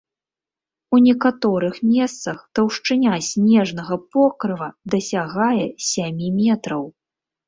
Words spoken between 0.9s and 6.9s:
У некаторых месцах таўшчыня снежнага покрыва дасягае сямі метраў!